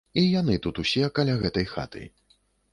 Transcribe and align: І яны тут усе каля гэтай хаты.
І 0.19 0.21
яны 0.29 0.55
тут 0.63 0.81
усе 0.85 1.05
каля 1.19 1.37
гэтай 1.45 1.71
хаты. 1.77 2.05